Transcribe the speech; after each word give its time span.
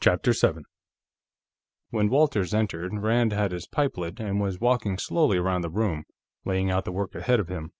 CHAPTER 0.00 0.32
7 0.32 0.64
When 1.90 2.08
Walters 2.08 2.54
entered, 2.54 2.94
Rand 2.96 3.32
had 3.34 3.52
his 3.52 3.66
pipe 3.66 3.98
lit 3.98 4.18
and 4.18 4.40
was 4.40 4.58
walking 4.58 4.96
slowly 4.96 5.36
around 5.36 5.60
the 5.60 5.68
room, 5.68 6.04
laying 6.46 6.70
out 6.70 6.86
the 6.86 6.92
work 6.92 7.14
ahead 7.14 7.40
of 7.40 7.48
him. 7.48 7.72